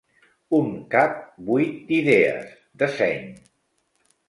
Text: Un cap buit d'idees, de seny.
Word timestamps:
Un 0.59 0.71
cap 0.95 1.19
buit 1.51 1.77
d'idees, 1.91 2.57
de 2.85 2.91
seny. 2.97 3.31